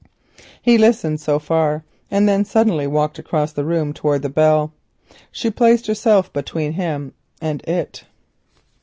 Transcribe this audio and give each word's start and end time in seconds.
He 0.63 0.79
listened 0.79 1.21
so 1.21 1.37
far, 1.37 1.83
and 2.09 2.27
then 2.27 2.43
suddenly 2.43 2.87
walked 2.87 3.19
across 3.19 3.53
the 3.53 3.63
room 3.63 3.93
towards 3.93 4.23
the 4.23 4.29
bell. 4.29 4.73
She 5.31 5.51
placed 5.51 5.85
herself 5.85 6.33
between 6.33 6.71
him 6.71 7.13
and 7.39 7.61
it. 7.65 8.03